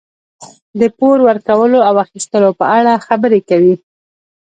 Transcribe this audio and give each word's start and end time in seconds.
د 0.79 0.81
پور 0.97 1.17
ورکولو 1.27 1.79
او 1.87 1.95
اخیستلو 2.05 2.49
په 2.59 2.65
اړه 2.77 3.03
خبرې 3.07 3.39
کوي. 3.49 3.75